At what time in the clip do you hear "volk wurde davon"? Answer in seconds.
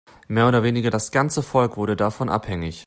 1.43-2.27